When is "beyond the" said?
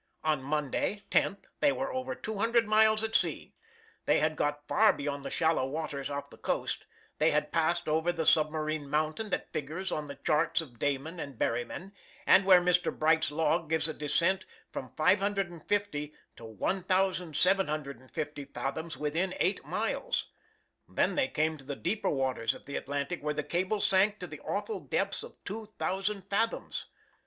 4.91-5.29